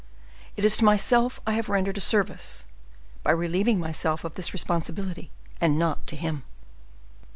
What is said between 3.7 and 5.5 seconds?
myself of this responsibility,